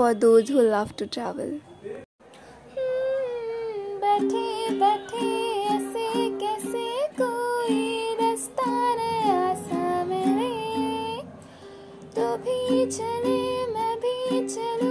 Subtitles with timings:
[0.00, 1.50] for those who love to travel.
[4.02, 4.46] बैठे
[4.80, 5.26] बैठे,
[5.74, 6.06] ऐसे
[6.40, 6.84] कैसे
[7.20, 7.82] कोई
[8.20, 8.70] रास्ता
[9.00, 10.56] नया सा मिले
[12.16, 13.42] तो भी चले,
[13.74, 14.16] मैं भी
[14.48, 14.89] चलूँ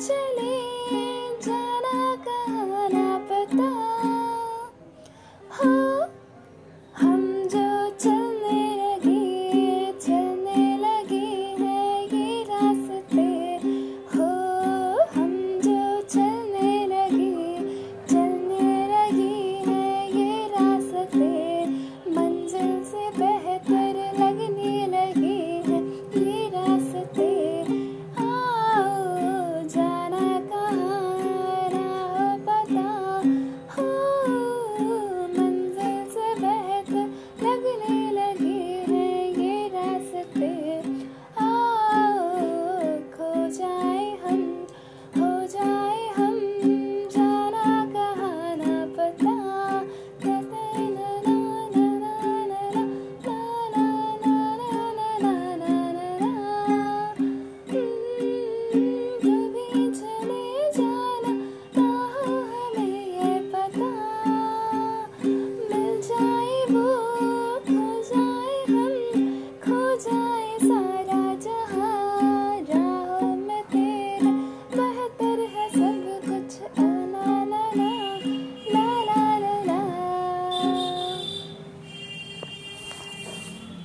[0.00, 0.14] angel,
[0.90, 1.69] angel.